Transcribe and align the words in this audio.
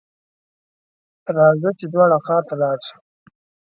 راځه! 1.35 1.69
چې 1.79 1.85
دواړه 1.93 2.17
ښار 2.25 2.43
ته 2.47 2.53
ولاړ 2.55 2.77
شو. 2.87 2.97